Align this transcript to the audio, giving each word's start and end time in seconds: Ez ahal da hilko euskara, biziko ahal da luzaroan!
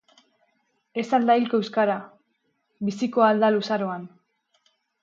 Ez 1.01 1.03
ahal 1.17 1.27
da 1.31 1.35
hilko 1.41 1.59
euskara, 1.65 1.99
biziko 2.89 3.27
ahal 3.29 3.47
da 3.47 3.53
luzaroan! 3.57 4.11